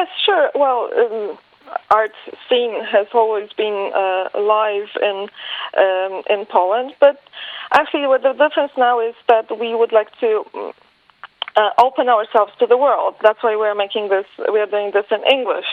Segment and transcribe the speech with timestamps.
[0.00, 0.50] Yes, sure.
[0.54, 1.38] Well, um,
[1.90, 2.12] art
[2.48, 5.28] scene has always been uh, alive in
[5.84, 7.16] um, in Poland, but
[7.78, 10.28] actually, what the difference now is that we would like to.
[11.56, 13.16] Uh, open ourselves to the world.
[13.24, 14.24] That's why we're making this.
[14.54, 15.66] We are doing this in English.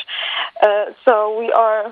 [0.66, 1.84] Uh, so we are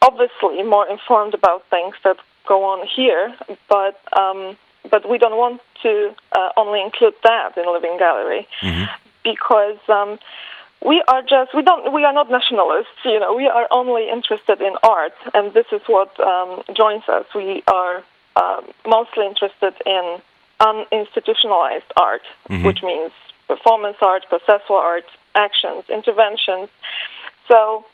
[0.00, 3.34] obviously more informed about things that go on here,
[3.68, 4.56] but um,
[4.92, 8.88] but we don't want to uh, only include that in Living Gallery Mhm.
[9.24, 10.10] because um,
[10.84, 12.98] we are just we don't we are not nationalists.
[13.04, 17.26] You know, we are only interested in art, and this is what um, joins us.
[17.34, 18.02] We are
[18.36, 20.20] um, mostly interested in
[20.60, 22.64] uninstitutionalized art, Mhm.
[22.64, 23.12] which means
[23.48, 26.68] performance art, processual art, actions, interventions.
[27.48, 27.84] So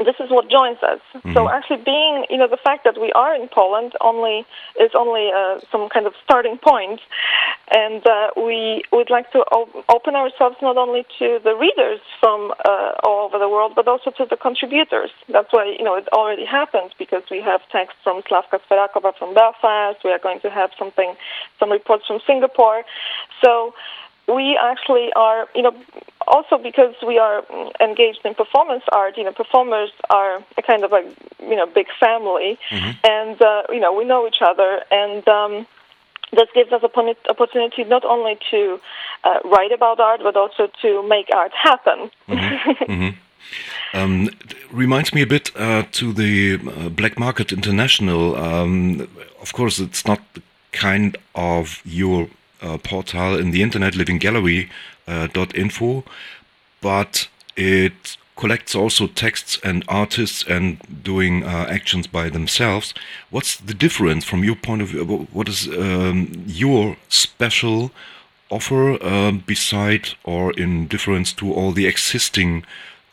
[0.00, 1.00] this is what joins us.
[1.34, 1.52] So Mhm.
[1.52, 4.44] actually, being you know the fact that we are in Poland only
[4.76, 7.00] is only uh, some kind of starting point,
[7.70, 12.52] and uh, we would like to o- open ourselves not only to the readers from
[12.64, 15.10] uh, all over the world, but also to the contributors.
[15.28, 19.34] That's why you know it already happened because we have texts from Slavka Sverakova from
[19.34, 19.98] Belfast.
[20.04, 21.16] We are going to have something,
[21.58, 22.84] some reports from Singapore.
[23.42, 23.74] So
[24.28, 25.74] we actually are, you know,
[26.26, 27.44] also because we are
[27.80, 31.02] engaged in performance art, you know, performers are a kind of a,
[31.40, 32.58] you know, big family,
[33.04, 35.66] and uh, you know, we know each other, and um,
[36.32, 38.80] this gives us an opportunity not only to
[39.24, 42.10] uh, write about art, but also to make art happen.
[42.28, 43.14] Mhm.
[43.94, 48.34] Um, it reminds me a bit uh, to the uh, Black Market International.
[48.36, 49.06] Um,
[49.42, 52.28] of course, it's not the kind of your
[52.62, 54.70] uh, portal in the internet, Living Gallery
[55.06, 56.04] uh, info,
[56.80, 62.94] but it collects also texts and artists and doing uh, actions by themselves.
[63.30, 65.04] What's the difference from your point of view?
[65.32, 67.90] What is um, your special
[68.50, 72.64] offer uh, beside or in difference to all the existing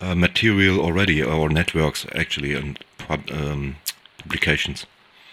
[0.01, 3.75] uh, material already or networks actually and um,
[4.17, 4.85] publications?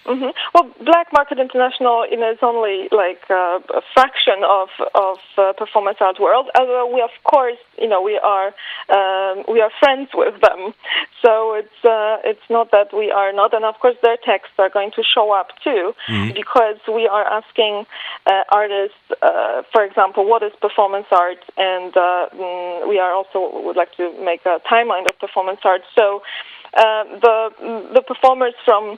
[0.07, 5.19] Hmm Well, Black Market International you know, is only like uh, a fraction of of
[5.37, 6.47] uh, performance art world.
[6.59, 8.49] Although we, of course, you know, we are
[8.89, 10.75] um, we are friends with them.
[11.23, 14.71] So it's uh, it's not that we are not, and of course, their texts are
[14.71, 15.93] going to show up too,
[16.35, 17.85] because we are asking
[18.27, 23.39] uh, artists, uh, for example, what is performance art, and uh, mm, we are also
[23.65, 25.83] would like to make a timeline of performance art.
[25.99, 26.23] So
[26.75, 27.37] the
[27.97, 28.97] the performers from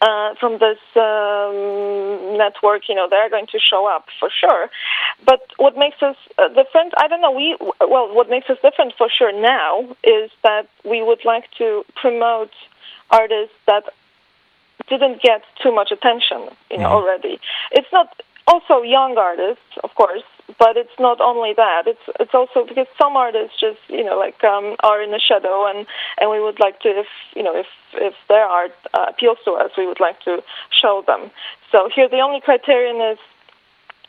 [0.00, 4.70] uh, from this um, network, you know, they're going to show up for sure.
[5.24, 7.32] But what makes us uh, different, I don't know.
[7.32, 11.84] We well, what makes us different for sure now is that we would like to
[11.96, 12.52] promote
[13.10, 13.84] artists that
[14.88, 16.92] didn't get too much attention, you know, Mhm.
[16.92, 17.40] already.
[17.72, 18.08] It's not
[18.46, 20.22] also young artists, of course,
[20.58, 21.82] but it's not only that.
[21.86, 25.66] It's it's also because some artists just you know like um, are in the shadow,
[25.66, 25.86] and
[26.20, 29.52] and we would like to if you know if if their art uh, appeals to
[29.52, 31.30] us, we would like to show them.
[31.70, 33.18] So here the only criterion is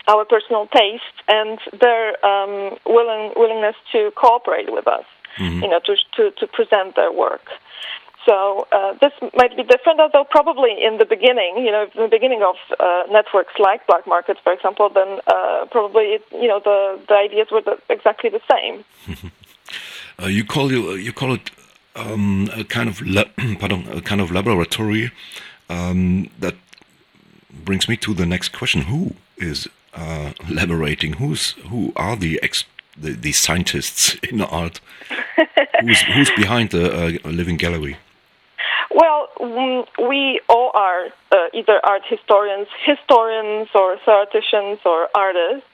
[0.08, 5.06] our personal taste and their um, willing willingness to cooperate with us,
[5.38, 5.62] Mhm.
[5.64, 7.46] you know, to to to present their work.
[8.30, 12.08] So uh, this might be different, although probably in the beginning, you know, in the
[12.08, 16.60] beginning of uh, networks like Black markets, for example, then uh, probably it, you know
[16.60, 18.86] the the ideas were the, exactly the same.
[20.22, 21.50] Uh, you call you you call it
[21.96, 25.12] um, a kind of la- pardon a kind of laboratory.
[25.70, 26.56] Um, that
[27.64, 31.14] brings me to the next question: Who is uh, elaborating?
[31.14, 32.66] Who's who are the ex
[32.98, 34.82] the, the scientists in art?
[35.82, 37.96] who's who's behind the uh, living gallery?
[40.12, 45.68] We all are uh, either art historians, historians, or theoreticians, or artists.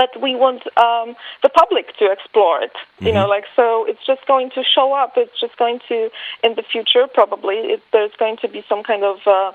[0.00, 1.08] But we want um,
[1.44, 2.76] the public to explore it.
[3.06, 5.10] You know, like so, it's just going to show up.
[5.16, 6.10] It's just going to,
[6.46, 9.52] in the future, probably, it, there's going to be some kind of uh,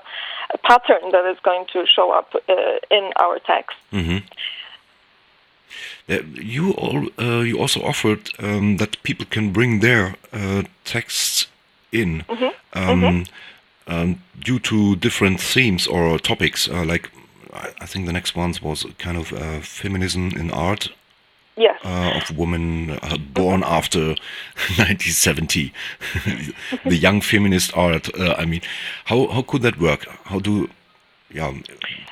[0.56, 3.76] a pattern that is going to show up uh, in our text.
[3.90, 4.18] hmm
[6.08, 6.18] Uh,
[6.54, 11.48] you all, uh, you also offered um, that people can bring their uh, texts
[11.94, 12.24] in
[12.72, 13.24] um,
[13.86, 16.68] Um, due to different themes or topics.
[16.68, 17.10] Uh, like
[17.52, 20.88] I, I think the next one was kind of uh, feminism in art
[21.56, 21.76] Yes.
[21.84, 24.00] uh, of women uh, born after
[24.78, 25.72] 1970.
[26.84, 28.08] the young feminist art.
[28.18, 28.62] Uh, I mean,
[29.04, 30.06] how how could that work?
[30.24, 30.68] How do
[31.34, 31.52] yeah,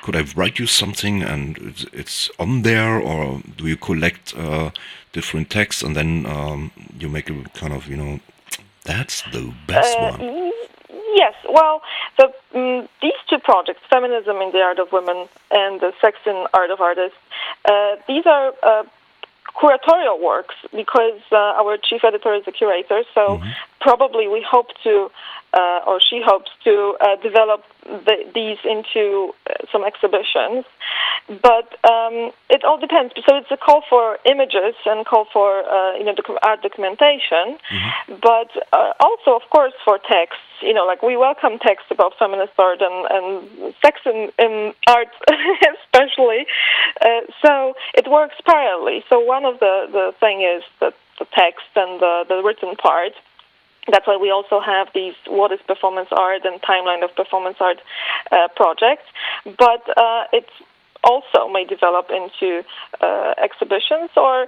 [0.03, 4.69] could I write you something and it's, it's on there, or do you collect uh,
[5.13, 8.19] different texts and then um, you make a kind of you know
[8.85, 10.51] that's the best Uh, one?
[11.15, 11.81] Yes, well,
[12.17, 16.47] the, mm these two projects, Feminism in the Art of Women and the Sex in
[16.53, 17.17] Art of Artists,
[17.69, 18.83] uh, these are uh,
[19.55, 23.03] curatorial works because uh, our chief editor is a curator.
[23.13, 23.49] So mm-hmm.
[23.83, 25.11] Probably we hope to,
[25.53, 30.63] uh, or she hopes to uh, develop the, these into uh, some exhibitions.
[31.27, 33.13] But um, it all depends.
[33.27, 37.59] So it's a call for images and call for uh, you know docu- art documentation,
[37.59, 38.15] mm-hmm.
[38.21, 40.39] but uh, also of course for text.
[40.61, 45.09] You know, like we welcome text about feminist art and, and sex in, in art,
[45.83, 46.45] especially.
[47.01, 49.03] Uh, so it works parallelly.
[49.09, 53.13] So one of the the thing is that the text and the, the written part
[53.91, 57.79] that's why we also have these what is performance art and timeline of performance art
[58.31, 59.03] uh, projects.
[59.45, 60.47] But uh, it
[61.03, 62.63] also may develop into
[63.01, 64.47] uh, exhibitions or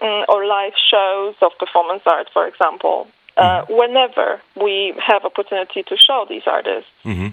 [0.00, 3.06] um, or live shows of performance art, for example.
[3.36, 3.72] Uh, mm-hmm.
[3.74, 6.90] Whenever we have opportunity to show these artists.
[7.04, 7.28] Mm-hmm.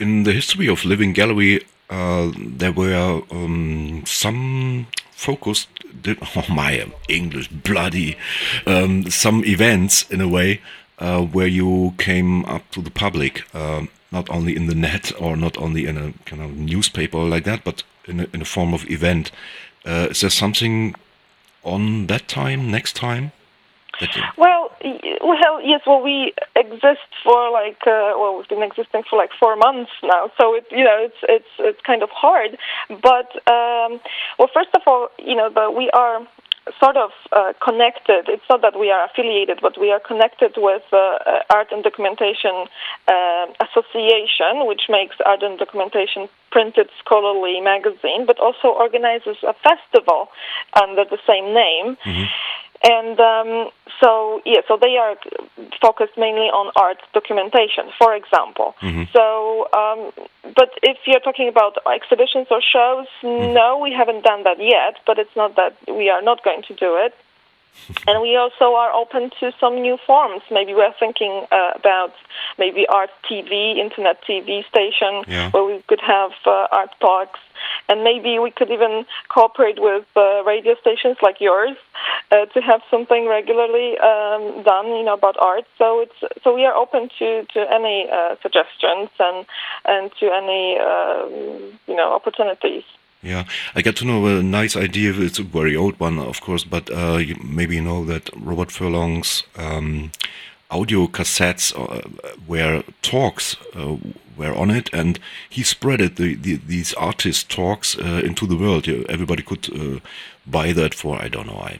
[0.00, 4.86] In the history of Living Gallery, uh, there were um, some
[5.28, 5.68] focused
[6.36, 6.72] oh my
[7.08, 8.16] English bloody
[8.66, 10.60] um, some events in a way
[10.98, 15.36] uh, where you came up to the public uh, not only in the net or
[15.36, 18.74] not only in a kind of newspaper like that but in a, in a form
[18.74, 19.30] of event.
[19.84, 20.94] Uh, is there something
[21.64, 23.32] on that time next time?
[24.36, 24.61] Well
[25.22, 29.56] well yes well we exist for like uh, well we've been existing for like four
[29.56, 32.58] months now so it you know it's it's it's kind of hard
[32.88, 34.00] but um
[34.38, 36.26] well first of all you know but we are
[36.78, 38.28] sort of uh, connected.
[38.28, 41.82] It's not that we are affiliated, but we are connected with uh, uh Art and
[41.82, 42.66] Documentation
[43.08, 50.28] uh, Association, which makes Art and Documentation printed scholarly magazine, but also organizes a festival
[50.80, 51.96] under the same name.
[52.04, 52.24] Mm-hmm.
[52.82, 53.70] And um,
[54.00, 55.14] so, yeah, so they are
[55.80, 58.74] focused mainly on art documentation, for example.
[58.82, 59.04] Mm-hmm.
[59.12, 60.10] So, um,
[60.56, 63.54] but if you're talking about exhibitions or shows, mm-hmm.
[63.54, 66.74] no, we haven't done that yet, but it's not that we are not going to
[66.74, 67.14] do it.
[68.06, 70.42] and we also are open to some new forms.
[70.50, 72.12] Maybe we're thinking uh, about
[72.58, 75.50] maybe art TV, internet TV station, yeah.
[75.50, 77.40] where we could have uh, art talks
[77.88, 81.76] and maybe we could even cooperate with uh, radio stations like yours
[82.30, 85.64] uh, to have something regularly um, done, you know, about art.
[85.78, 89.46] So it's so we are open to to any uh, suggestions and
[89.84, 92.84] and to any um, you know opportunities.
[93.22, 93.44] Yeah,
[93.76, 95.12] I get to know a nice idea.
[95.14, 98.72] It's a very old one, of course, but uh, you, maybe you know that Robert
[98.72, 100.10] Furlong's um,
[100.72, 102.08] audio cassettes uh,
[102.46, 103.96] where talks uh,
[104.36, 108.88] were on it, and he spreaded the, the, these artist talks uh, into the world.
[108.88, 110.00] Everybody could uh,
[110.46, 111.78] buy that for I don't know, I,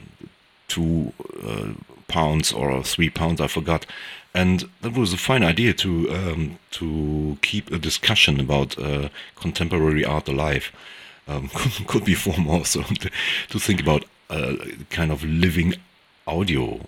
[0.67, 1.13] two
[1.43, 1.73] uh,
[2.07, 3.85] pounds or three pounds, I forgot.
[4.35, 10.05] And that was a fine idea to um, to keep a discussion about uh, contemporary
[10.05, 10.71] art alive.
[11.27, 11.49] Um,
[11.87, 13.09] could, be form also to,
[13.49, 14.57] to think about a
[14.89, 15.75] kind of living
[16.25, 16.79] audio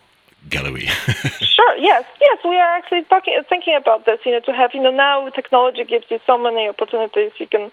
[0.49, 0.87] gallery.
[1.39, 1.64] sure.
[1.77, 2.05] Yes.
[2.21, 2.37] Yes.
[2.43, 4.19] We are actually talking, thinking about this.
[4.25, 7.31] You know, to have you know now technology gives you so many opportunities.
[7.37, 7.71] You can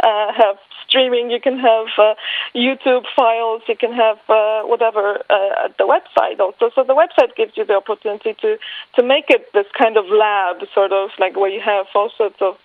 [0.00, 0.56] uh, have
[0.86, 1.30] streaming.
[1.30, 2.14] You can have uh,
[2.54, 3.62] YouTube files.
[3.68, 6.70] You can have uh, whatever uh, at the website also.
[6.74, 8.58] So the website gives you the opportunity to
[8.96, 12.40] to make it this kind of lab, sort of like where you have all sorts
[12.40, 12.56] of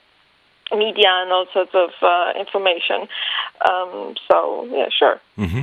[0.72, 3.08] media and all sorts of uh, information.
[3.70, 5.20] Um, so yeah, sure.
[5.38, 5.62] Mm-hmm.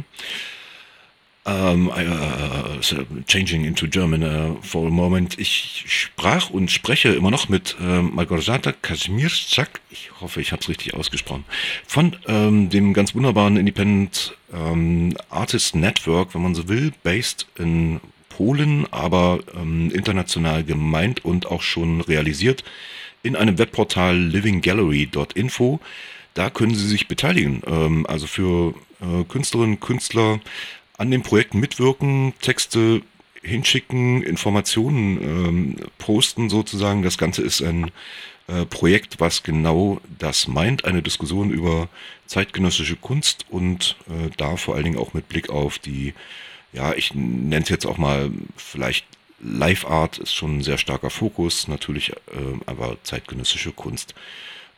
[1.46, 2.81] Um, uh,
[3.26, 5.38] changing into German uh, for a moment.
[5.38, 10.71] Ich sprach und spreche immer noch mit äh, Margorzata Kazimierczak, ich hoffe, ich habe es
[10.71, 11.45] richtig ausgesprochen,
[11.87, 18.00] von ähm, dem ganz wunderbaren Independent ähm, Artist Network, wenn man so will, based in
[18.30, 22.64] Polen, aber ähm, international gemeint und auch schon realisiert
[23.23, 25.80] in einem Webportal livinggallery.info.
[26.35, 27.62] Da können Sie sich beteiligen.
[27.66, 30.40] Ähm, also für äh, Künstlerinnen, Künstler,
[30.97, 33.03] an den Projekten mitwirken, Texte
[33.43, 37.03] hinschicken, Informationen ähm, posten sozusagen.
[37.03, 37.91] Das Ganze ist ein
[38.47, 41.89] äh, Projekt, was genau das meint, eine Diskussion über
[42.27, 46.15] zeitgenössische Kunst und äh, da vor allen Dingen auch mit Blick auf die,
[46.73, 49.07] ja, ich nenne es jetzt auch mal vielleicht
[49.41, 52.15] Live Art ist schon ein sehr starker Fokus, natürlich äh,
[52.65, 54.15] aber zeitgenössische Kunst.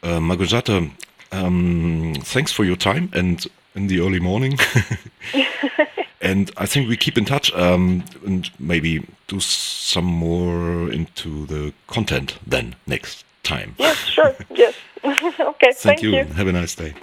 [0.02, 0.92] Äh, Margosata, um,
[1.30, 4.58] ähm, thanks for your time and in the early morning.
[6.26, 11.72] and I think we keep in touch um, and maybe do some more into the
[11.86, 13.76] content then next time.
[13.78, 14.34] Yes, sure.
[14.50, 14.74] yes.
[15.04, 15.72] okay.
[15.72, 16.10] Thank, thank you.
[16.10, 16.24] you.
[16.24, 16.94] Have a nice day.